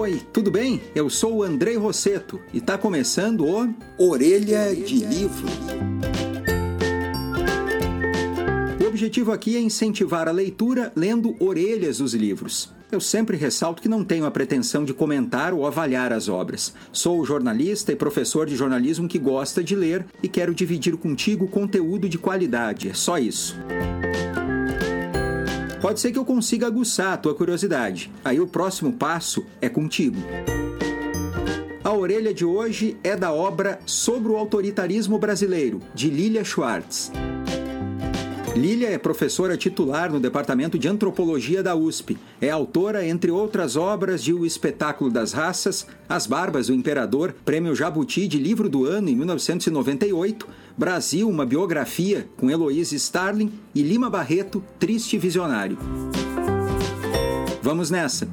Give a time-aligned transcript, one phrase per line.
[0.00, 0.80] Oi, tudo bem?
[0.94, 5.46] Eu sou o Andrei Rosseto e está começando o Orelha de Livro.
[8.82, 12.72] O objetivo aqui é incentivar a leitura lendo orelhas dos livros.
[12.90, 16.72] Eu sempre ressalto que não tenho a pretensão de comentar ou avaliar as obras.
[16.90, 22.08] Sou jornalista e professor de jornalismo que gosta de ler e quero dividir contigo conteúdo
[22.08, 22.88] de qualidade.
[22.88, 23.54] É só isso.
[25.90, 28.12] Pode ser que eu consiga aguçar a tua curiosidade.
[28.24, 30.18] Aí o próximo passo é contigo.
[31.82, 37.10] A orelha de hoje é da obra Sobre o Autoritarismo Brasileiro, de Lilia Schwartz.
[38.56, 42.18] Lília é professora titular no Departamento de Antropologia da USP.
[42.40, 47.74] É autora, entre outras obras, de O Espetáculo das Raças, As Barbas do Imperador, Prêmio
[47.74, 54.10] Jabuti de Livro do Ano em 1998, Brasil, uma biografia, com Heloísa Starling e Lima
[54.10, 55.78] Barreto, Triste Visionário.
[57.62, 58.28] Vamos nessa!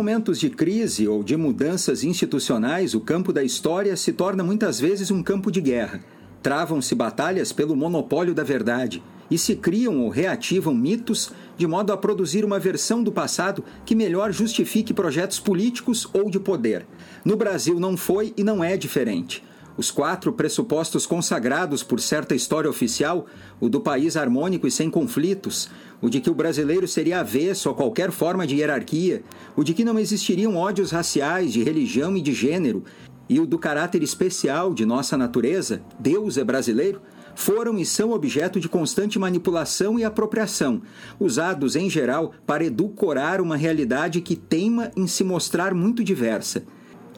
[0.00, 5.10] Momentos de crise ou de mudanças institucionais, o campo da história se torna muitas vezes
[5.10, 6.00] um campo de guerra.
[6.42, 11.98] Travam-se batalhas pelo monopólio da verdade e se criam ou reativam mitos de modo a
[11.98, 16.86] produzir uma versão do passado que melhor justifique projetos políticos ou de poder.
[17.22, 19.44] No Brasil não foi e não é diferente.
[19.80, 23.24] Os quatro pressupostos consagrados por certa história oficial,
[23.58, 25.70] o do país harmônico e sem conflitos,
[26.02, 29.22] o de que o brasileiro seria avesso a qualquer forma de hierarquia,
[29.56, 32.84] o de que não existiriam ódios raciais, de religião e de gênero,
[33.26, 37.00] e o do caráter especial de nossa natureza, Deus é brasileiro,
[37.34, 40.82] foram e são objeto de constante manipulação e apropriação,
[41.18, 46.64] usados em geral para edulcorar uma realidade que teima em se mostrar muito diversa.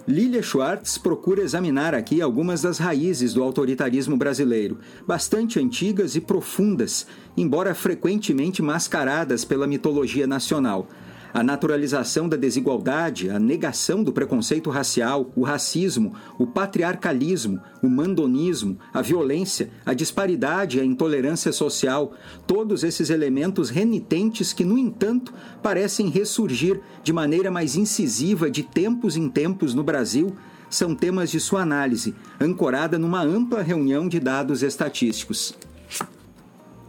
[0.07, 7.07] Lilia Schwartz procura examinar aqui algumas das raízes do autoritarismo brasileiro, bastante antigas e profundas,
[7.37, 10.89] embora frequentemente mascaradas pela mitologia nacional
[11.33, 18.79] a naturalização da desigualdade, a negação do preconceito racial, o racismo, o patriarcalismo, o mandonismo,
[18.93, 22.13] a violência, a disparidade a intolerância social,
[22.47, 25.33] todos esses elementos renitentes que, no entanto,
[25.63, 30.37] parecem ressurgir de maneira mais incisiva de tempos em tempos no Brasil,
[30.69, 35.55] são temas de sua análise, ancorada numa ampla reunião de dados estatísticos.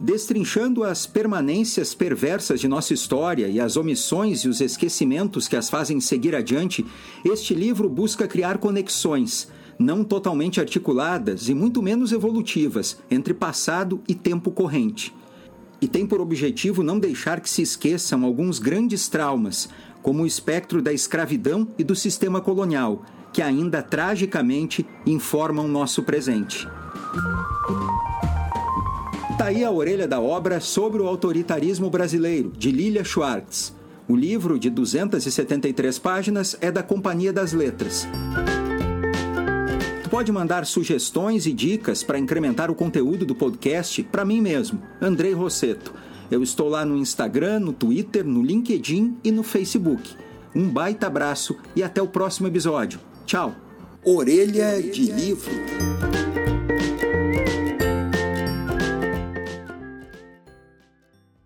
[0.00, 5.70] Destrinchando as permanências perversas de nossa história e as omissões e os esquecimentos que as
[5.70, 6.84] fazem seguir adiante,
[7.24, 14.14] este livro busca criar conexões, não totalmente articuladas e muito menos evolutivas, entre passado e
[14.14, 15.14] tempo corrente.
[15.80, 19.68] E tem por objetivo não deixar que se esqueçam alguns grandes traumas,
[20.02, 26.68] como o espectro da escravidão e do sistema colonial, que ainda tragicamente informam nosso presente.
[29.44, 33.74] Tá aí a orelha da obra sobre o autoritarismo brasileiro, de Lilia Schwartz.
[34.08, 38.08] O livro, de 273 páginas, é da Companhia das Letras.
[40.02, 44.80] Tu pode mandar sugestões e dicas para incrementar o conteúdo do podcast para mim mesmo,
[44.98, 45.92] Andrei Rosseto.
[46.30, 50.16] Eu estou lá no Instagram, no Twitter, no LinkedIn e no Facebook.
[50.54, 52.98] Um baita abraço e até o próximo episódio.
[53.26, 53.54] Tchau!
[54.02, 55.52] Orelha de Livro